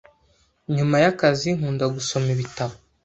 Nyuma 0.75 0.95
y’akazi 1.03 1.47
nkunda 1.57 1.85
gusoma 1.95 2.27
ibitabo 2.35 2.73